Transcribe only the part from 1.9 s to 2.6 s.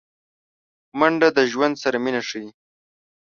مینه ښيي